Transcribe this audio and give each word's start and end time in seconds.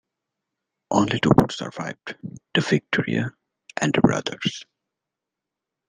Only 0.89 1.19
two 1.19 1.29
boats 1.37 1.59
survived, 1.59 2.15
the 2.55 2.61
"Victoria" 2.61 3.35
and 3.79 3.93
the 3.93 4.01
"Brothers". 4.01 4.63